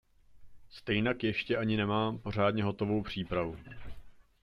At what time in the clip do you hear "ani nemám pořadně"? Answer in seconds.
1.57-2.63